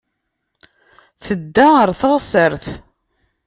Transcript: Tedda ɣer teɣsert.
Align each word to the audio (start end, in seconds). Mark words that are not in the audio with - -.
Tedda 1.25 1.67
ɣer 1.75 1.89
teɣsert. 1.99 2.65